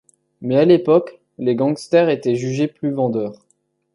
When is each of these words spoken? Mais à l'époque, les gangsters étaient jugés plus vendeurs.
Mais 0.41 0.55
à 0.57 0.65
l'époque, 0.65 1.21
les 1.37 1.53
gangsters 1.53 2.09
étaient 2.09 2.33
jugés 2.35 2.67
plus 2.67 2.89
vendeurs. 2.89 3.37